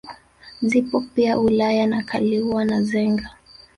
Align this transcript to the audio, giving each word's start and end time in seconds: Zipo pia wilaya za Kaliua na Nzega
Zipo 0.61 1.01
pia 1.15 1.37
wilaya 1.37 1.89
za 1.89 2.03
Kaliua 2.03 2.65
na 2.65 2.79
Nzega 2.79 3.29